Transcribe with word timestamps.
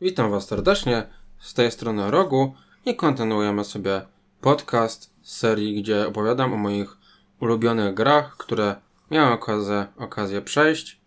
Witam 0.00 0.30
Was 0.30 0.46
serdecznie 0.46 1.06
z 1.38 1.54
tej 1.54 1.70
strony 1.70 2.10
Rogu 2.10 2.54
i 2.84 2.96
kontynuujemy 2.96 3.64
sobie 3.64 4.02
podcast 4.40 5.10
serii, 5.22 5.82
gdzie 5.82 6.06
opowiadam 6.06 6.52
o 6.52 6.56
moich 6.56 6.96
ulubionych 7.40 7.94
grach, 7.94 8.36
które 8.36 8.76
miałem 9.10 9.32
okazję, 9.32 9.86
okazję 9.96 10.42
przejść. 10.42 11.00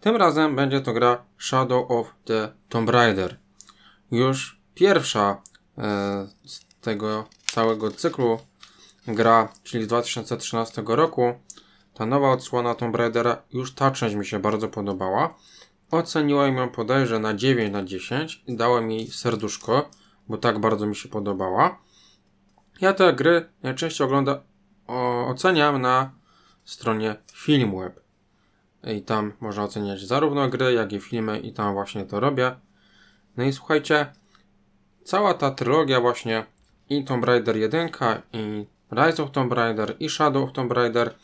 Tym 0.00 0.16
razem 0.16 0.56
będzie 0.56 0.80
to 0.80 0.92
gra 0.92 1.24
Shadow 1.38 1.90
of 1.90 2.14
the 2.24 2.52
Tomb 2.68 2.90
Raider. 2.90 3.38
Już 4.10 4.60
pierwsza 4.74 5.42
e, 5.78 6.26
z 6.44 6.60
tego 6.80 7.28
całego 7.46 7.90
cyklu 7.90 8.38
gra, 9.06 9.48
czyli 9.64 9.84
z 9.84 9.86
2013 9.86 10.82
roku, 10.86 11.34
ta 11.94 12.06
nowa 12.06 12.30
odsłona 12.30 12.74
Tomb 12.74 12.96
Raidera, 12.96 13.42
już 13.52 13.74
ta 13.74 13.90
część 13.90 14.14
mi 14.14 14.26
się 14.26 14.38
bardzo 14.38 14.68
podobała. 14.68 15.34
Oceniłem 15.90 16.56
ją 16.56 16.68
podejrzę 16.68 17.18
na 17.18 17.34
9 17.34 17.72
na 17.72 17.84
10 17.84 18.42
i 18.46 18.56
dałem 18.56 18.90
jej 18.90 19.06
serduszko, 19.06 19.90
bo 20.28 20.38
tak 20.38 20.58
bardzo 20.58 20.86
mi 20.86 20.96
się 20.96 21.08
podobała. 21.08 21.78
Ja 22.80 22.92
te 22.92 23.12
gry 23.12 23.48
najczęściej 23.62 24.06
oglądam, 24.06 24.38
o, 24.86 25.26
oceniam 25.28 25.82
na 25.82 26.10
stronie 26.64 27.16
Filmweb. 27.32 28.00
I 28.84 29.02
tam 29.02 29.32
można 29.40 29.64
oceniać 29.64 30.06
zarówno 30.06 30.48
gry, 30.48 30.72
jak 30.72 30.92
i 30.92 31.00
filmy 31.00 31.40
i 31.40 31.52
tam 31.52 31.74
właśnie 31.74 32.04
to 32.04 32.20
robię. 32.20 32.54
No 33.36 33.44
i 33.44 33.52
słuchajcie, 33.52 34.12
cała 35.04 35.34
ta 35.34 35.50
trylogia 35.50 36.00
właśnie 36.00 36.46
i 36.88 37.04
Tomb 37.04 37.24
Raider 37.24 37.56
1 37.56 37.88
i 38.32 38.66
Rise 38.92 39.22
of 39.22 39.30
Tomb 39.30 39.52
Raider 39.52 39.96
i 40.00 40.10
Shadow 40.10 40.44
of 40.44 40.52
Tomb 40.52 40.72
Raider 40.72 41.14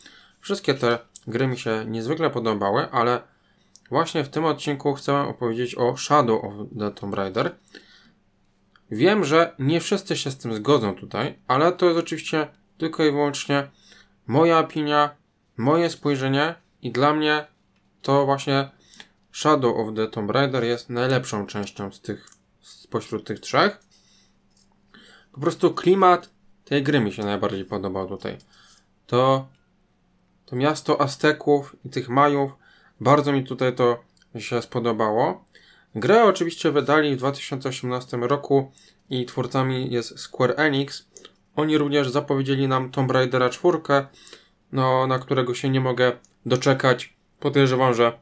wszystkie 0.41 0.75
te 0.75 0.99
gry 1.27 1.47
mi 1.47 1.59
się 1.59 1.85
niezwykle 1.87 2.31
podobały, 2.31 2.91
ale 2.91 3.36
Właśnie 3.91 4.25
w 4.25 4.29
tym 4.29 4.45
odcinku 4.45 4.95
chcę 4.95 5.21
opowiedzieć 5.21 5.75
o 5.75 5.97
Shadow 5.97 6.45
of 6.45 6.53
the 6.79 6.91
Tomb 6.91 7.15
Raider. 7.15 7.57
Wiem, 8.91 9.25
że 9.25 9.55
nie 9.59 9.81
wszyscy 9.81 10.17
się 10.17 10.31
z 10.31 10.39
tym 10.39 10.55
zgodzą 10.55 10.95
tutaj, 10.95 11.39
ale 11.47 11.73
to 11.73 11.87
jest 11.87 11.99
oczywiście 11.99 12.49
tylko 12.79 13.05
i 13.05 13.11
wyłącznie 13.11 13.71
moja 14.27 14.59
opinia, 14.59 15.17
moje 15.57 15.91
spojrzenie 15.91 16.55
i 16.83 16.93
dla 16.93 17.15
mnie 17.15 17.47
to 18.03 18.27
właśnie 18.27 18.71
Shadow 19.33 19.77
of 19.77 19.95
the 19.97 20.09
Tomb 20.09 20.31
Raider 20.31 20.65
jest 20.65 20.91
najlepszą 20.91 21.47
częścią 21.47 21.93
z 21.93 22.01
tych, 22.01 22.29
spośród 22.61 23.27
tych 23.27 23.41
trzech. 23.41 23.81
Po 25.33 25.41
prostu 25.41 25.75
klimat 25.75 26.31
tej 26.65 26.83
gry 26.83 27.01
mi 27.01 27.13
się 27.13 27.25
najbardziej 27.25 27.65
podobał 27.65 28.09
tutaj. 28.09 28.39
To, 29.07 29.49
to 30.47 30.57
miasto 30.57 31.01
Azteków 31.01 31.77
i 31.85 31.91
tych 31.91 32.09
Majów 32.09 32.53
bardzo 33.01 33.33
mi 33.33 33.45
tutaj 33.45 33.75
to 33.75 34.05
się 34.39 34.63
spodobało. 34.63 35.45
Grę 35.95 36.25
oczywiście 36.25 36.71
wydali 36.71 37.15
w 37.15 37.19
2018 37.19 38.17
roku 38.17 38.73
i 39.11 39.27
twórcami 39.27 39.91
jest 39.91 40.19
Square 40.19 40.55
Enix. 40.57 41.07
Oni 41.57 41.79
również 41.79 42.11
zapowiedzieli 42.11 42.69
nam 42.69 42.91
Tomb 42.91 43.11
Raidera 43.11 43.51
4, 43.51 43.79
no, 44.73 45.07
na 45.07 45.19
którego 45.19 45.55
się 45.55 45.69
nie 45.69 45.81
mogę 45.81 46.13
doczekać. 46.47 47.17
Podejrzewam, 47.41 47.95
że 47.95 48.19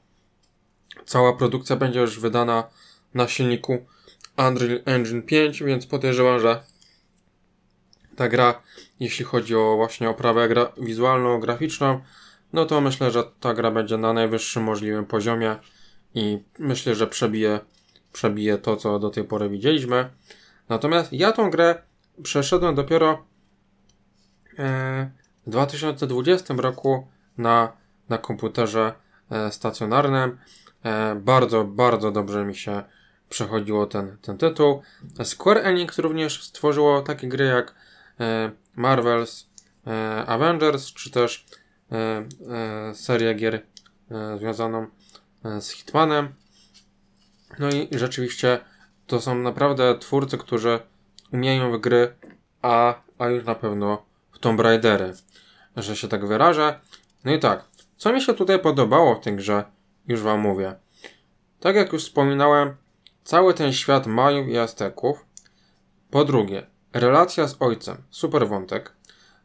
cała 1.04 1.32
produkcja 1.32 1.76
będzie 1.76 2.00
już 2.00 2.20
wydana 2.20 2.64
na 3.14 3.28
silniku 3.28 3.86
Unreal 4.38 4.80
Engine 4.84 5.22
5, 5.22 5.62
więc 5.62 5.86
podejrzewam, 5.86 6.40
że 6.40 6.62
ta 8.16 8.28
gra, 8.28 8.62
jeśli 9.00 9.24
chodzi 9.24 9.56
o 9.56 9.76
właśnie 9.76 10.10
oprawę 10.10 10.48
gra 10.48 10.72
wizualną, 10.76 11.40
graficzną, 11.40 12.00
no 12.54 12.66
to 12.66 12.80
myślę, 12.80 13.10
że 13.10 13.24
ta 13.40 13.54
gra 13.54 13.70
będzie 13.70 13.96
na 13.98 14.12
najwyższym 14.12 14.62
możliwym 14.62 15.06
poziomie 15.06 15.56
i 16.14 16.42
myślę, 16.58 16.94
że 16.94 17.06
przebije, 17.06 17.60
przebije 18.12 18.58
to, 18.58 18.76
co 18.76 18.98
do 18.98 19.10
tej 19.10 19.24
pory 19.24 19.48
widzieliśmy. 19.48 20.10
Natomiast 20.68 21.12
ja 21.12 21.32
tą 21.32 21.50
grę 21.50 21.82
przeszedłem 22.22 22.74
dopiero 22.74 23.24
e, 24.58 25.10
w 25.46 25.50
2020 25.50 26.54
roku 26.56 27.06
na, 27.38 27.72
na 28.08 28.18
komputerze 28.18 28.92
e, 29.30 29.52
stacjonarnym. 29.52 30.38
E, 30.84 31.14
bardzo, 31.14 31.64
bardzo 31.64 32.10
dobrze 32.10 32.44
mi 32.44 32.56
się 32.56 32.82
przechodziło 33.28 33.86
ten, 33.86 34.16
ten 34.22 34.38
tytuł. 34.38 34.82
Square 35.24 35.58
Enix 35.58 35.98
również 35.98 36.42
stworzyło 36.42 37.02
takie 37.02 37.28
gry 37.28 37.44
jak 37.44 37.74
Marvel's 38.76 39.46
Avengers, 40.26 40.92
czy 40.92 41.10
też 41.10 41.46
serię 42.94 43.34
gier 43.34 43.54
e, 44.10 44.38
związaną 44.38 44.86
z 45.60 45.70
Hitmanem. 45.70 46.34
No 47.58 47.68
i 47.70 47.88
rzeczywiście 47.98 48.58
to 49.06 49.20
są 49.20 49.34
naprawdę 49.34 49.98
twórcy, 49.98 50.38
którzy 50.38 50.80
umieją 51.32 51.72
w 51.72 51.80
gry, 51.80 52.14
a, 52.62 52.94
a 53.18 53.28
już 53.28 53.44
na 53.44 53.54
pewno 53.54 54.02
w 54.32 54.38
Tomb 54.38 54.60
Raidery, 54.60 55.14
że 55.76 55.96
się 55.96 56.08
tak 56.08 56.26
wyrażę. 56.26 56.80
No 57.24 57.32
i 57.32 57.38
tak, 57.38 57.64
co 57.96 58.12
mi 58.12 58.20
się 58.20 58.34
tutaj 58.34 58.58
podobało 58.58 59.14
w 59.14 59.20
tej 59.20 59.36
grze, 59.36 59.64
już 60.08 60.20
wam 60.20 60.40
mówię. 60.40 60.74
Tak 61.60 61.76
jak 61.76 61.92
już 61.92 62.02
wspominałem, 62.02 62.76
cały 63.24 63.54
ten 63.54 63.72
świat 63.72 64.06
Majów 64.06 64.48
i 64.48 64.58
Azteków. 64.58 65.26
Po 66.10 66.24
drugie, 66.24 66.66
relacja 66.92 67.48
z 67.48 67.56
ojcem, 67.60 67.96
super 68.10 68.48
wątek. 68.48 68.92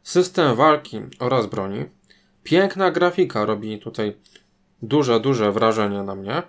System 0.02 0.56
walki 0.56 1.00
oraz 1.18 1.46
broni. 1.46 1.84
Piękna 2.42 2.90
grafika 2.90 3.44
robi 3.44 3.78
tutaj 3.78 4.16
duże, 4.82 5.20
duże 5.20 5.52
wrażenie 5.52 6.02
na 6.02 6.14
mnie. 6.14 6.42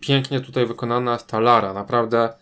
Pięknie 0.00 0.40
tutaj 0.40 0.66
wykonana 0.66 1.12
jest 1.12 1.26
ta 1.26 1.40
Lara. 1.40 1.72
Naprawdę 1.72 2.34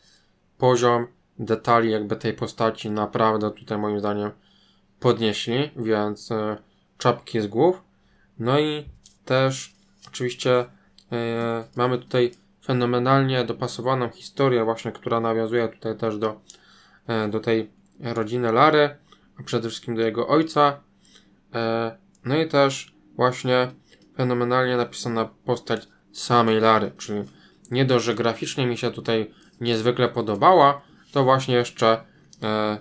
poziom 0.58 1.06
detali 1.38 1.90
jakby 1.90 2.16
tej 2.16 2.32
postaci 2.32 2.90
naprawdę 2.90 3.50
tutaj 3.50 3.78
moim 3.78 3.98
zdaniem 3.98 4.30
podnieśli, 5.00 5.70
więc 5.76 6.32
e, 6.32 6.56
czapki 6.98 7.40
z 7.40 7.46
głów. 7.46 7.82
No 8.38 8.60
i 8.60 8.84
też 9.24 9.76
oczywiście 10.08 10.66
e, 11.12 11.64
mamy 11.76 11.98
tutaj 11.98 12.30
fenomenalnie 12.64 13.44
dopasowaną 13.44 14.08
historię 14.08 14.64
właśnie, 14.64 14.92
która 14.92 15.20
nawiązuje 15.20 15.68
tutaj 15.68 15.96
też 15.96 16.18
do, 16.18 16.40
e, 17.06 17.28
do 17.28 17.40
tej 17.40 17.70
rodziny 18.00 18.52
Lary, 18.52 18.96
a 19.40 19.42
przede 19.42 19.68
wszystkim 19.68 19.94
do 19.96 20.02
jego 20.02 20.28
ojca, 20.28 20.80
no 22.24 22.36
i 22.36 22.48
też 22.48 22.94
właśnie 23.16 23.72
fenomenalnie 24.16 24.76
napisana 24.76 25.24
postać 25.24 25.88
samej 26.12 26.60
Lary, 26.60 26.92
czyli 26.98 27.22
nie 27.70 27.84
dość, 27.84 28.04
że 28.04 28.14
graficznie 28.14 28.66
mi 28.66 28.78
się 28.78 28.90
tutaj 28.90 29.30
niezwykle 29.60 30.08
podobała, 30.08 30.80
to 31.12 31.24
właśnie 31.24 31.54
jeszcze 31.54 32.04
e, 32.42 32.78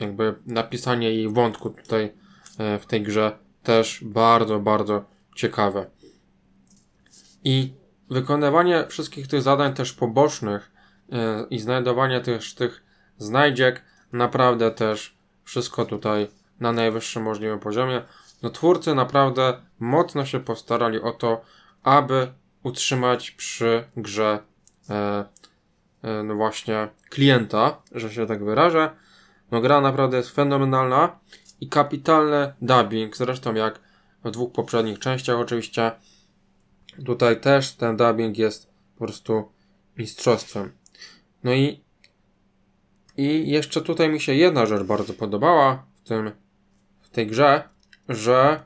jakby 0.00 0.34
napisanie 0.46 1.10
jej 1.10 1.28
wątku 1.28 1.70
tutaj 1.70 2.12
e, 2.58 2.78
w 2.78 2.86
tej 2.86 3.02
grze 3.02 3.38
też 3.62 4.04
bardzo, 4.04 4.60
bardzo 4.60 5.04
ciekawe. 5.36 5.86
I 7.44 7.72
wykonywanie 8.10 8.84
wszystkich 8.88 9.26
tych 9.28 9.42
zadań 9.42 9.74
też 9.74 9.92
pobocznych 9.92 10.70
i 11.50 11.58
znajdowanie 11.58 12.20
też 12.20 12.54
tych 12.54 12.84
znajdziek 13.18 13.84
naprawdę 14.12 14.70
też 14.70 15.18
wszystko 15.44 15.84
tutaj 15.84 16.28
na 16.60 16.72
najwyższym 16.72 17.22
możliwym 17.22 17.58
poziomie. 17.58 18.02
No 18.42 18.50
twórcy 18.50 18.94
naprawdę 18.94 19.60
mocno 19.78 20.24
się 20.24 20.40
postarali 20.40 21.00
o 21.00 21.12
to, 21.12 21.40
aby 21.82 22.32
utrzymać 22.62 23.30
przy 23.30 23.84
grze 23.96 24.38
e, 24.90 25.24
e, 26.02 26.22
no 26.22 26.34
właśnie 26.34 26.88
klienta, 27.10 27.82
że 27.92 28.10
się 28.10 28.26
tak 28.26 28.44
wyrażę. 28.44 28.90
No 29.50 29.60
gra 29.60 29.80
naprawdę 29.80 30.16
jest 30.16 30.30
fenomenalna 30.30 31.18
i 31.60 31.68
kapitalny 31.68 32.52
dubbing, 32.62 33.16
zresztą 33.16 33.54
jak 33.54 33.80
w 34.24 34.30
dwóch 34.30 34.52
poprzednich 34.52 34.98
częściach 34.98 35.38
oczywiście. 35.38 35.92
Tutaj 37.06 37.40
też 37.40 37.72
ten 37.72 37.96
dubbing 37.96 38.38
jest 38.38 38.70
po 38.98 39.04
prostu 39.04 39.52
mistrzostwem. 39.96 40.72
No 41.44 41.52
i 41.52 41.88
i 43.18 43.50
jeszcze 43.50 43.80
tutaj 43.80 44.08
mi 44.08 44.20
się 44.20 44.34
jedna 44.34 44.66
rzecz 44.66 44.82
bardzo 44.82 45.14
podobała 45.14 45.86
w 45.94 46.08
tym 46.08 46.30
tej 47.18 47.26
grze, 47.26 47.62
że 48.08 48.60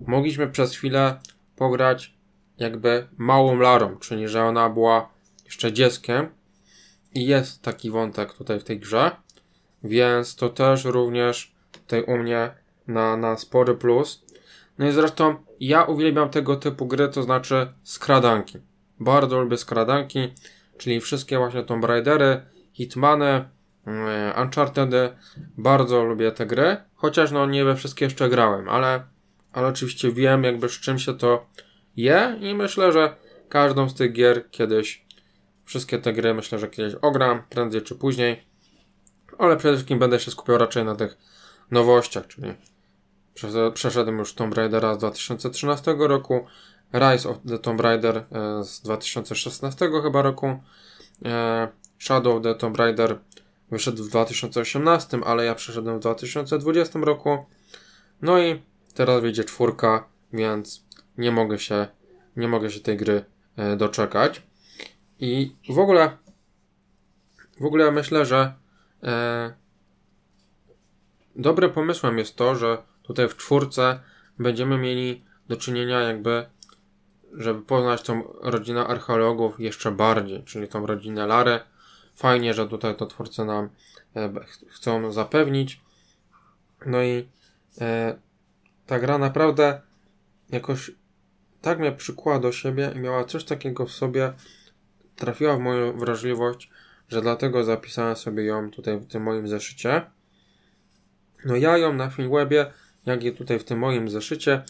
mogliśmy 0.00 0.48
przez 0.48 0.76
chwilę 0.76 1.20
pograć 1.56 2.14
jakby 2.58 3.06
małą 3.16 3.58
Larą, 3.58 3.96
czyli 3.96 4.28
że 4.28 4.44
ona 4.44 4.70
była 4.70 5.08
jeszcze 5.44 5.72
dzieckiem 5.72 6.28
i 7.14 7.26
jest 7.26 7.62
taki 7.62 7.90
wątek 7.90 8.32
tutaj 8.32 8.60
w 8.60 8.64
tej 8.64 8.80
grze, 8.80 9.10
więc 9.84 10.36
to 10.36 10.48
też 10.48 10.84
również 10.84 11.54
tutaj 11.72 12.02
u 12.02 12.18
mnie 12.18 12.50
na, 12.86 13.16
na 13.16 13.36
spory 13.36 13.74
plus. 13.74 14.24
No 14.78 14.88
i 14.88 14.92
zresztą 14.92 15.34
ja 15.60 15.84
uwielbiam 15.84 16.30
tego 16.30 16.56
typu 16.56 16.86
gry, 16.86 17.08
to 17.08 17.22
znaczy 17.22 17.72
skradanki. 17.82 18.58
Bardzo 19.00 19.40
lubię 19.40 19.56
skradanki, 19.56 20.32
czyli 20.78 21.00
wszystkie 21.00 21.38
właśnie 21.38 21.62
Tomb 21.62 21.84
Raidery, 21.84 22.40
Hitmany, 22.72 23.48
Uncharted 24.42 24.90
bardzo 25.58 26.04
lubię 26.04 26.32
te 26.32 26.46
gry, 26.46 26.76
chociaż 26.94 27.30
no 27.30 27.46
nie 27.46 27.64
we 27.64 27.76
wszystkie 27.76 28.04
jeszcze 28.04 28.28
grałem, 28.28 28.68
ale, 28.68 29.04
ale 29.52 29.66
oczywiście 29.66 30.12
wiem 30.12 30.44
jakby 30.44 30.68
z 30.68 30.72
czym 30.72 30.98
się 30.98 31.14
to 31.14 31.46
je 31.96 32.38
i 32.40 32.54
myślę, 32.54 32.92
że 32.92 33.16
każdą 33.48 33.88
z 33.88 33.94
tych 33.94 34.12
gier 34.12 34.50
kiedyś 34.50 35.06
wszystkie 35.64 35.98
te 35.98 36.12
gry 36.12 36.34
myślę, 36.34 36.58
że 36.58 36.68
kiedyś 36.68 36.94
ogram, 36.94 37.42
prędzej 37.50 37.82
czy 37.82 37.94
później. 37.94 38.46
Ale 39.38 39.56
przede 39.56 39.74
wszystkim 39.74 39.98
będę 39.98 40.20
się 40.20 40.30
skupiał 40.30 40.58
raczej 40.58 40.84
na 40.84 40.94
tych 40.94 41.18
nowościach, 41.70 42.26
czyli 42.26 42.54
przeszedłem 43.74 44.18
już 44.18 44.34
Tomb 44.34 44.54
Raidera 44.54 44.94
z 44.94 44.98
2013 44.98 45.94
roku, 45.98 46.46
Rise 46.94 47.28
of 47.28 47.36
the 47.48 47.58
Tomb 47.58 47.80
Raider 47.80 48.16
e, 48.16 48.64
z 48.64 48.80
2016 48.80 49.90
chyba 50.02 50.22
roku, 50.22 50.46
e, 51.24 51.68
Shadow 51.98 52.36
of 52.36 52.42
the 52.42 52.54
Tomb 52.54 52.76
Raider 52.76 53.18
wyszedł 53.70 54.04
w 54.04 54.08
2018, 54.08 55.18
ale 55.24 55.44
ja 55.44 55.54
przeszedłem 55.54 55.96
w 55.96 56.00
2020 56.00 56.98
roku. 56.98 57.46
No 58.22 58.38
i 58.38 58.62
teraz 58.94 59.22
wyjdzie 59.22 59.44
czwórka, 59.44 60.08
więc 60.32 60.84
nie 61.18 61.30
mogę 61.32 61.58
się, 61.58 61.86
nie 62.36 62.48
mogę 62.48 62.70
się 62.70 62.80
tej 62.80 62.96
gry 62.96 63.24
e, 63.56 63.76
doczekać. 63.76 64.42
I 65.18 65.56
w 65.68 65.78
ogóle, 65.78 66.16
w 67.60 67.64
ogóle 67.64 67.92
myślę, 67.92 68.26
że 68.26 68.52
e, 69.02 69.54
dobrym 71.36 71.72
pomysłem 71.72 72.18
jest 72.18 72.36
to, 72.36 72.56
że 72.56 72.82
tutaj 73.02 73.28
w 73.28 73.36
czwórce 73.36 74.00
będziemy 74.38 74.78
mieli 74.78 75.24
do 75.48 75.56
czynienia 75.56 76.00
jakby, 76.00 76.46
żeby 77.32 77.62
poznać 77.62 78.02
tą 78.02 78.22
rodzinę 78.40 78.86
archeologów 78.86 79.60
jeszcze 79.60 79.90
bardziej, 79.90 80.44
czyli 80.44 80.68
tą 80.68 80.86
rodzinę 80.86 81.26
Lary. 81.26 81.60
Fajnie, 82.16 82.54
że 82.54 82.68
tutaj 82.68 82.96
to 82.96 83.06
twórcy 83.06 83.44
nam 83.44 83.68
e, 84.16 84.32
chcą 84.68 85.12
zapewnić. 85.12 85.80
No 86.86 87.02
i 87.02 87.28
e, 87.80 88.18
ta 88.86 88.98
gra 88.98 89.18
naprawdę 89.18 89.80
jakoś 90.50 90.90
tak 91.60 91.78
mnie 91.78 91.92
przykłada 91.92 92.40
do 92.40 92.52
siebie 92.52 92.92
i 92.96 92.98
miała 92.98 93.24
coś 93.24 93.44
takiego 93.44 93.86
w 93.86 93.92
sobie, 93.92 94.32
trafiła 95.16 95.56
w 95.56 95.60
moją 95.60 95.98
wrażliwość, 95.98 96.70
że 97.08 97.22
dlatego 97.22 97.64
zapisałem 97.64 98.16
sobie 98.16 98.44
ją 98.44 98.70
tutaj 98.70 98.98
w 98.98 99.06
tym 99.06 99.22
moim 99.22 99.48
zeszycie. 99.48 100.02
No 101.44 101.56
ja 101.56 101.78
ją 101.78 101.92
na 101.92 102.10
Filmwebie, 102.10 102.72
jak 103.06 103.24
i 103.24 103.32
tutaj 103.32 103.58
w 103.58 103.64
tym 103.64 103.78
moim 103.78 104.08
zeszycie, 104.08 104.62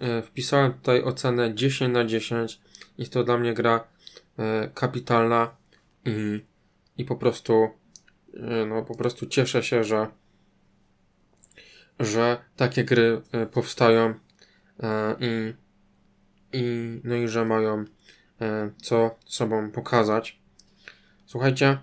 e, 0.00 0.22
wpisałem 0.22 0.72
tutaj 0.72 1.02
ocenę 1.02 1.54
10 1.54 1.94
na 1.94 2.04
10. 2.04 2.60
Jest 2.98 3.12
to 3.12 3.24
dla 3.24 3.38
mnie 3.38 3.54
gra 3.54 3.84
kapitalna 4.74 5.50
i, 6.04 6.44
i 6.98 7.04
po 7.04 7.16
prostu 7.16 7.68
e, 8.34 8.66
no 8.66 8.82
po 8.82 8.94
prostu 8.94 9.26
cieszę 9.26 9.62
się, 9.62 9.84
że 9.84 10.06
że 12.00 12.38
takie 12.56 12.84
gry 12.84 13.22
powstają 13.52 14.14
i, 15.20 15.54
i 16.52 17.00
no 17.04 17.14
i 17.14 17.28
że 17.28 17.44
mają 17.44 17.84
co 18.82 19.16
sobą 19.26 19.70
pokazać. 19.70 20.40
Słuchajcie, 21.26 21.78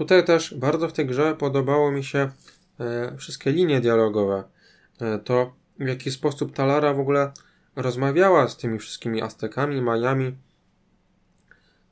tutaj 0.00 0.24
też 0.24 0.54
bardzo 0.54 0.88
w 0.88 0.92
tej 0.92 1.06
grze 1.06 1.36
podobało 1.36 1.92
mi 1.92 2.04
się 2.04 2.30
e, 2.80 3.16
wszystkie 3.16 3.52
linie 3.52 3.80
dialogowe. 3.80 4.44
E, 5.00 5.18
to 5.18 5.54
w 5.78 5.86
jaki 5.86 6.10
sposób 6.10 6.52
Talara 6.52 6.94
w 6.94 7.00
ogóle 7.00 7.32
rozmawiała 7.76 8.48
z 8.48 8.56
tymi 8.56 8.78
wszystkimi 8.78 9.22
Aztekami, 9.22 9.82
Majami. 9.82 10.36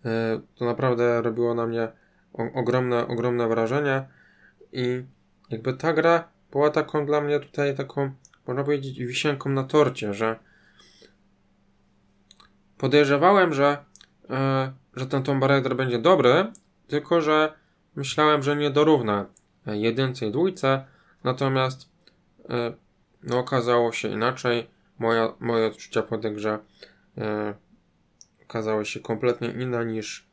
E, 0.04 0.40
to 0.54 0.64
naprawdę 0.64 1.22
robiło 1.22 1.54
na 1.54 1.66
mnie 1.66 1.88
ogromne, 2.54 3.08
ogromne 3.08 3.48
wrażenie 3.48 4.08
i 4.72 5.04
jakby 5.50 5.74
ta 5.74 5.92
gra 5.92 6.28
była 6.52 6.70
taką 6.70 7.06
dla 7.06 7.20
mnie 7.20 7.40
tutaj 7.40 7.76
taką, 7.76 8.10
można 8.46 8.64
powiedzieć, 8.64 8.98
wisienką 8.98 9.50
na 9.50 9.64
torcie, 9.64 10.14
że 10.14 10.38
podejrzewałem, 12.78 13.54
że, 13.54 13.84
e, 14.30 14.72
że 14.96 15.06
ten 15.06 15.22
Tomb 15.22 15.44
Raider 15.44 15.76
będzie 15.76 15.98
dobry, 15.98 16.52
tylko 16.86 17.20
że 17.20 17.52
myślałem, 17.96 18.42
że 18.42 18.56
nie 18.56 18.70
dorówna 18.70 19.26
jedynce 19.66 20.26
i 20.26 20.30
dwójce, 20.30 20.84
natomiast 21.24 21.88
e, 22.50 22.72
no, 23.22 23.38
okazało 23.38 23.92
się 23.92 24.08
inaczej. 24.08 24.78
Moja, 24.98 25.32
moje 25.40 25.66
odczucia 25.66 26.02
po 26.02 26.18
tej 26.18 26.34
grze 26.34 26.58
okazały 28.48 28.86
się 28.86 29.00
kompletnie 29.00 29.48
inne 29.48 29.86
niż, 29.86 30.26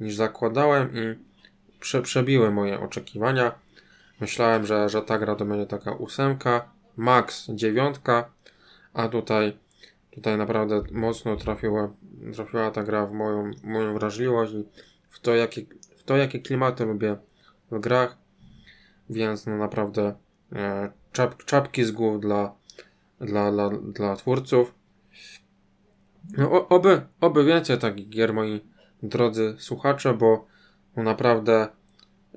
niż 0.00 0.14
zakładałem 0.14 0.90
i 0.94 1.18
prze, 1.80 2.02
przebiły 2.02 2.50
moje 2.50 2.80
oczekiwania. 2.80 3.52
Myślałem, 4.20 4.66
że, 4.66 4.88
że 4.88 5.02
ta 5.02 5.18
gra 5.18 5.34
to 5.34 5.44
będzie 5.44 5.66
taka 5.66 5.92
ósemka, 5.92 6.70
max 6.96 7.46
dziewiątka, 7.50 8.30
a 8.94 9.08
tutaj 9.08 9.58
tutaj 10.16 10.38
naprawdę 10.38 10.82
mocno 10.92 11.36
trafiła, 11.36 11.92
trafiła 12.34 12.70
ta 12.70 12.82
gra 12.82 13.06
w 13.06 13.12
moją, 13.12 13.50
moją 13.64 13.94
wrażliwość 13.94 14.52
i 14.52 14.64
w 15.08 15.20
to, 15.20 15.34
jakie, 15.34 15.62
w 15.96 16.02
to, 16.02 16.16
jakie 16.16 16.38
klimaty 16.38 16.84
lubię 16.84 17.16
w 17.70 17.80
grach, 17.80 18.18
więc 19.10 19.46
no 19.46 19.56
naprawdę 19.56 20.14
e, 20.52 20.90
czap, 21.12 21.44
czapki 21.44 21.84
z 21.84 21.90
głów 21.90 22.20
dla, 22.20 22.54
dla, 23.20 23.52
dla, 23.52 23.70
dla 23.70 24.16
twórców. 24.16 24.74
No, 26.38 26.68
oby, 26.68 27.06
oby 27.20 27.44
więcej 27.44 27.78
takich 27.78 28.08
gier, 28.08 28.34
moi 28.34 28.60
drodzy 29.02 29.56
słuchacze, 29.58 30.14
bo 30.14 30.46
naprawdę 30.96 31.68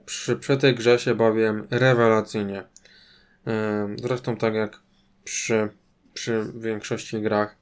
przy, 0.06 0.36
przy 0.36 0.57
tej 0.57 0.75
grze 0.75 1.00
się 1.00 1.15
bawiłem 1.15 1.68
rewelacyjnie. 1.71 2.63
Zresztą 3.97 4.36
tak 4.38 4.53
jak 4.53 4.80
przy 5.24 5.69
przy 6.19 6.51
większości 6.56 7.21
grach 7.21 7.56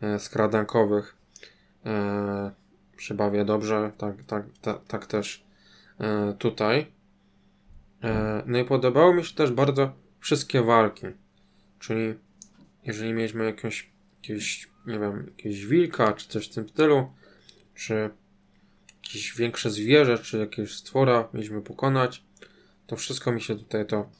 e, 0.00 0.18
skradankowych 0.18 1.16
e, 1.86 2.50
się 2.98 3.14
bawię 3.14 3.44
dobrze, 3.44 3.92
tak, 3.98 4.22
tak, 4.26 4.44
tak, 4.60 4.84
tak 4.86 5.06
też 5.06 5.44
e, 6.00 6.32
tutaj. 6.38 6.94
No 8.46 8.58
i 8.58 8.64
podobało 8.64 9.14
mi 9.14 9.24
się 9.24 9.34
też 9.34 9.52
bardzo 9.52 9.92
wszystkie 10.20 10.62
walki, 10.62 11.06
czyli 11.78 12.14
jeżeli 12.84 13.12
mieliśmy 13.12 13.44
jakąś, 13.44 13.90
jakieś, 14.16 14.70
nie 14.86 14.98
wiem, 14.98 15.26
jakieś 15.26 15.66
wilka, 15.66 16.12
czy 16.12 16.28
coś 16.28 16.48
w 16.48 16.54
tym 16.54 16.68
stylu, 16.68 17.12
czy 17.74 18.10
jakieś 19.04 19.36
większe 19.36 19.70
zwierzę, 19.70 20.18
czy 20.18 20.38
jakieś 20.38 20.76
stwora 20.76 21.28
mieliśmy 21.34 21.62
pokonać, 21.62 22.24
to 22.86 22.96
wszystko 22.96 23.32
mi 23.32 23.40
się 23.40 23.56
tutaj 23.56 23.86
to 23.86 24.10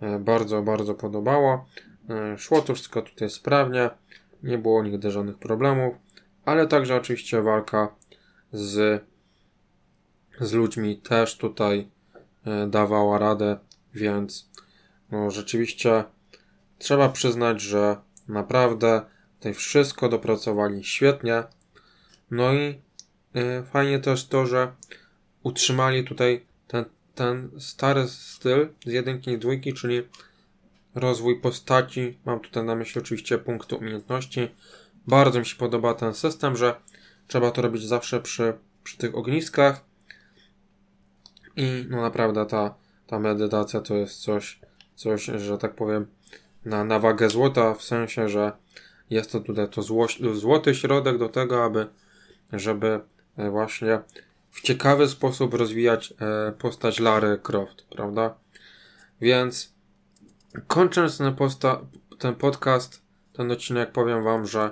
e, 0.00 0.18
bardzo, 0.18 0.62
bardzo 0.62 0.94
podobało. 0.94 1.66
E, 2.10 2.38
szło 2.38 2.62
to 2.62 2.74
wszystko 2.74 3.02
tutaj 3.02 3.30
sprawnie, 3.30 3.90
nie 4.42 4.58
było 4.58 4.82
nigdy 4.84 5.10
żadnych 5.10 5.38
problemów, 5.38 5.94
ale 6.44 6.66
także 6.66 6.96
oczywiście 6.96 7.42
walka 7.42 7.94
z, 8.52 9.04
z 10.40 10.52
ludźmi 10.52 10.96
też 10.96 11.36
tutaj 11.36 11.88
e, 12.46 12.66
dawała 12.66 13.18
radę, 13.18 13.58
więc 13.94 14.50
no 15.10 15.30
rzeczywiście 15.30 16.04
trzeba 16.78 17.08
przyznać, 17.08 17.60
że 17.60 17.96
naprawdę 18.28 19.02
tutaj 19.42 19.54
wszystko 19.54 20.08
dopracowali 20.08 20.84
świetnie. 20.84 21.42
No 22.30 22.52
i 22.52 22.80
y, 23.36 23.62
fajnie 23.72 23.98
też 23.98 24.26
to, 24.26 24.46
że 24.46 24.72
utrzymali 25.42 26.04
tutaj 26.04 26.46
ten, 26.68 26.84
ten 27.14 27.50
stary 27.58 28.08
styl 28.08 28.68
z 28.86 28.92
jedynki 28.92 29.30
i 29.30 29.38
dwójki, 29.38 29.72
czyli 29.72 30.02
rozwój 30.94 31.40
postaci. 31.40 32.18
Mam 32.24 32.40
tutaj 32.40 32.64
na 32.64 32.74
myśli 32.74 33.00
oczywiście 33.00 33.38
punkty 33.38 33.76
umiejętności. 33.76 34.48
Bardzo 35.06 35.38
mi 35.38 35.46
się 35.46 35.56
podoba 35.56 35.94
ten 35.94 36.14
system, 36.14 36.56
że 36.56 36.74
trzeba 37.26 37.50
to 37.50 37.62
robić 37.62 37.82
zawsze 37.82 38.20
przy, 38.20 38.54
przy 38.84 38.98
tych 38.98 39.14
ogniskach. 39.14 39.84
I 41.56 41.86
no 41.90 42.02
naprawdę 42.02 42.46
ta, 42.46 42.74
ta 43.06 43.18
medytacja 43.18 43.80
to 43.80 43.94
jest 43.94 44.20
coś, 44.20 44.60
coś, 44.94 45.24
że 45.24 45.58
tak 45.58 45.74
powiem, 45.74 46.06
na, 46.64 46.84
na 46.84 46.98
wagę 46.98 47.30
złota, 47.30 47.74
w 47.74 47.82
sensie, 47.82 48.28
że 48.28 48.61
jest 49.12 49.32
to 49.32 49.40
tutaj 49.40 49.68
to 49.68 49.82
zło, 49.82 50.06
złoty 50.34 50.74
środek 50.74 51.18
do 51.18 51.28
tego, 51.28 51.64
aby 51.64 51.86
żeby 52.52 53.00
e, 53.36 53.50
właśnie 53.50 54.00
w 54.50 54.60
ciekawy 54.60 55.08
sposób 55.08 55.54
rozwijać 55.54 56.14
e, 56.20 56.52
postać 56.52 57.00
Lary 57.00 57.38
Croft, 57.42 57.86
prawda? 57.90 58.34
Więc 59.20 59.72
Kończąc 60.66 61.18
ten, 61.18 61.34
posta, 61.34 61.80
ten 62.18 62.34
podcast, 62.34 63.02
ten 63.32 63.50
odcinek, 63.50 63.92
powiem 63.92 64.24
Wam, 64.24 64.46
że 64.46 64.70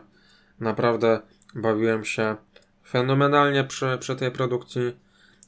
naprawdę 0.60 1.20
bawiłem 1.54 2.04
się 2.04 2.36
fenomenalnie 2.88 3.64
przy, 3.64 3.98
przy 4.00 4.16
tej 4.16 4.30
produkcji. 4.30 4.96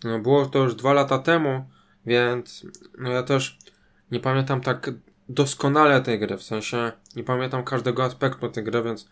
No, 0.05 0.19
było 0.19 0.47
to 0.47 0.59
już 0.59 0.75
dwa 0.75 0.93
lata 0.93 1.19
temu, 1.19 1.65
więc 2.07 2.67
no 2.99 3.11
ja 3.11 3.23
też 3.23 3.59
nie 4.11 4.21
pamiętam 4.21 4.61
tak 4.61 4.91
doskonale 5.29 6.01
tej 6.01 6.19
gry, 6.19 6.37
w 6.37 6.43
sensie 6.43 6.93
nie 7.17 7.25
pamiętam 7.25 7.65
każdego 7.65 8.05
aspektu 8.05 8.49
tej 8.49 8.65
gry, 8.65 8.83
więc 8.83 9.09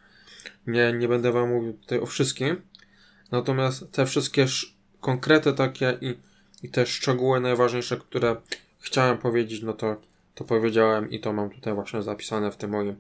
nie, 0.66 0.92
nie 0.92 1.08
będę 1.08 1.32
Wam 1.32 1.48
mówił 1.48 1.72
tutaj 1.72 2.00
o 2.00 2.06
wszystkim. 2.06 2.62
Natomiast 3.30 3.92
te 3.92 4.06
wszystkie 4.06 4.46
konkrety 5.00 5.52
takie 5.52 5.98
i, 6.00 6.18
i 6.62 6.68
te 6.68 6.86
szczegóły 6.86 7.40
najważniejsze, 7.40 7.96
które 7.96 8.36
chciałem 8.80 9.18
powiedzieć, 9.18 9.62
no 9.62 9.72
to 9.72 9.96
to 10.34 10.44
powiedziałem 10.44 11.10
i 11.10 11.20
to 11.20 11.32
mam 11.32 11.50
tutaj 11.50 11.74
właśnie 11.74 12.02
zapisane 12.02 12.52
w 12.52 12.56
tym 12.56 12.70
moim 12.70 12.96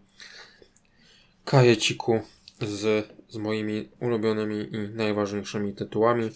kajeciku. 1.44 2.20
z, 2.60 3.06
z 3.28 3.36
moimi 3.36 3.88
ulubionymi 4.00 4.74
i 4.74 4.88
najważniejszymi 4.88 5.74
tytułami. 5.74 6.30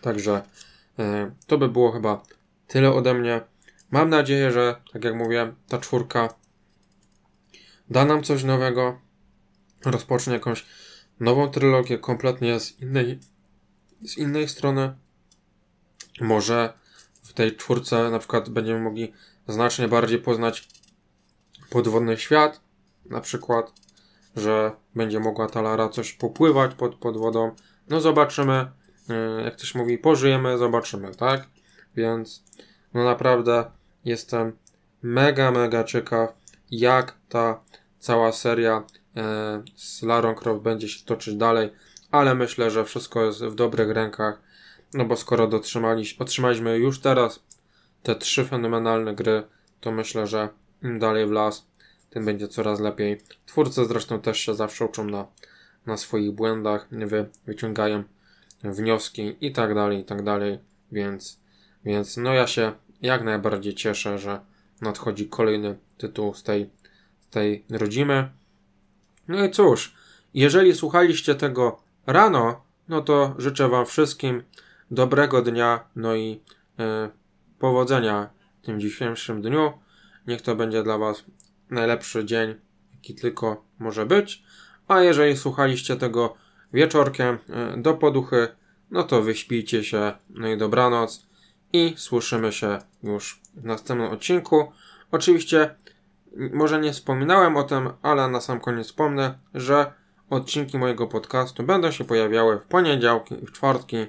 Także 0.00 0.42
e, 0.98 1.30
to 1.46 1.58
by 1.58 1.68
było 1.68 1.92
chyba 1.92 2.22
tyle 2.66 2.92
ode 2.92 3.14
mnie. 3.14 3.40
Mam 3.92 4.10
nadzieję, 4.10 4.50
że, 4.50 4.76
tak 4.92 5.04
jak 5.04 5.14
mówiłem, 5.14 5.54
ta 5.68 5.78
czwórka 5.78 6.28
da 7.90 8.04
nam 8.04 8.22
coś 8.22 8.44
nowego, 8.44 9.00
rozpocznie 9.84 10.32
jakąś 10.32 10.66
nową 11.20 11.48
trylogię 11.48 11.98
kompletnie 11.98 12.60
z 12.60 12.80
innej, 12.80 13.18
z 14.02 14.18
innej 14.18 14.48
strony. 14.48 14.96
Może 16.20 16.72
w 17.22 17.32
tej 17.32 17.56
czwórce 17.56 18.10
na 18.10 18.18
przykład 18.18 18.48
będziemy 18.48 18.80
mogli 18.80 19.12
znacznie 19.48 19.88
bardziej 19.88 20.18
poznać 20.18 20.68
podwodny 21.70 22.16
świat, 22.16 22.60
na 23.04 23.20
przykład, 23.20 23.72
że 24.36 24.72
będzie 24.94 25.20
mogła 25.20 25.48
ta 25.48 25.62
Lara 25.62 25.88
coś 25.88 26.12
popływać 26.12 26.74
pod, 26.74 26.94
pod 26.94 27.16
wodą. 27.16 27.54
No 27.88 28.00
zobaczymy, 28.00 28.70
e, 29.08 29.42
jak 29.44 29.56
ktoś 29.56 29.74
mówi, 29.74 29.98
pożyjemy, 29.98 30.58
zobaczymy, 30.58 31.14
tak? 31.14 31.46
Więc 31.96 32.44
no 32.94 33.04
naprawdę 33.04 33.70
jestem 34.04 34.52
mega, 35.02 35.50
mega 35.50 35.84
ciekaw, 35.84 36.34
jak 36.70 37.16
ta 37.28 37.60
cała 37.98 38.32
seria 38.32 38.84
e, 39.16 39.62
z 39.76 40.02
Larą 40.02 40.34
Croft 40.34 40.62
będzie 40.62 40.88
się 40.88 41.04
toczyć 41.04 41.34
dalej, 41.34 41.70
ale 42.10 42.34
myślę, 42.34 42.70
że 42.70 42.84
wszystko 42.84 43.24
jest 43.24 43.44
w 43.44 43.54
dobrych 43.54 43.90
rękach, 43.90 44.42
no 44.94 45.04
bo 45.04 45.16
skoro 45.16 45.50
otrzymaliśmy 46.18 46.78
już 46.78 47.00
teraz 47.00 47.42
te 48.02 48.14
trzy 48.14 48.44
fenomenalne 48.44 49.14
gry, 49.14 49.42
to 49.80 49.92
myślę, 49.92 50.26
że 50.26 50.48
im 50.82 50.98
dalej 50.98 51.26
w 51.26 51.30
las, 51.30 51.66
tym 52.10 52.24
będzie 52.24 52.48
coraz 52.48 52.80
lepiej. 52.80 53.20
Twórcy 53.46 53.84
zresztą 53.84 54.20
też 54.20 54.38
się 54.38 54.54
zawsze 54.54 54.84
uczą 54.84 55.04
na, 55.04 55.26
na 55.86 55.96
swoich 55.96 56.32
błędach, 56.32 56.88
wy, 56.90 57.28
wyciągają 57.46 58.04
wnioski 58.64 59.36
i 59.40 59.52
tak 59.52 59.74
dalej, 59.74 59.98
i 59.98 60.04
tak 60.04 60.22
dalej, 60.22 60.58
więc, 60.92 61.40
więc 61.84 62.16
no 62.16 62.34
ja 62.34 62.46
się 62.46 62.72
jak 63.02 63.24
najbardziej 63.24 63.74
cieszę, 63.74 64.18
że 64.18 64.40
nadchodzi 64.80 65.28
kolejny 65.28 65.78
tytuł 65.98 66.34
z 66.34 66.42
tej, 66.42 66.70
z 67.20 67.28
tej 67.28 67.64
rodzimy. 67.70 68.28
No 69.28 69.44
i 69.44 69.50
cóż, 69.50 69.94
jeżeli 70.34 70.74
słuchaliście 70.74 71.34
tego 71.34 71.82
rano, 72.06 72.64
no 72.88 73.00
to 73.00 73.34
życzę 73.38 73.68
Wam 73.68 73.86
wszystkim 73.86 74.42
dobrego 74.90 75.42
dnia, 75.42 75.84
no 75.96 76.14
i 76.14 76.40
e, 76.78 77.10
powodzenia 77.58 78.30
w 78.62 78.66
tym 78.66 78.80
dzisiejszym 78.80 79.42
dniu. 79.42 79.72
Niech 80.26 80.42
to 80.42 80.56
będzie 80.56 80.82
dla 80.82 80.98
Was 80.98 81.24
najlepszy 81.70 82.24
dzień, 82.24 82.54
jaki 82.94 83.14
tylko 83.14 83.64
może 83.78 84.06
być. 84.06 84.42
A 84.88 85.00
jeżeli 85.00 85.36
słuchaliście 85.36 85.96
tego 85.96 86.34
wieczorkiem 86.72 87.38
e, 87.48 87.76
do 87.76 87.94
poduchy, 87.94 88.48
no 88.90 89.02
to 89.02 89.22
wyśpijcie 89.22 89.84
się, 89.84 90.12
no 90.30 90.48
i 90.48 90.56
dobranoc 90.56 91.31
i 91.72 91.94
słyszymy 91.96 92.52
się 92.52 92.78
już 93.02 93.40
w 93.54 93.64
następnym 93.64 94.10
odcinku. 94.10 94.72
Oczywiście, 95.10 95.74
może 96.52 96.80
nie 96.80 96.92
wspominałem 96.92 97.56
o 97.56 97.62
tym, 97.62 97.90
ale 98.02 98.28
na 98.28 98.40
sam 98.40 98.60
koniec 98.60 98.86
wspomnę, 98.86 99.38
że 99.54 99.92
odcinki 100.30 100.78
mojego 100.78 101.06
podcastu 101.06 101.62
będą 101.62 101.90
się 101.90 102.04
pojawiały 102.04 102.58
w 102.58 102.66
poniedziałki 102.66 103.34
i 103.42 103.46
w 103.46 103.52
czwartki. 103.52 104.06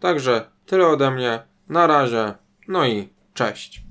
Także 0.00 0.50
tyle 0.66 0.86
ode 0.86 1.10
mnie. 1.10 1.42
Na 1.68 1.86
razie. 1.86 2.34
No 2.68 2.86
i 2.86 3.08
cześć. 3.34 3.83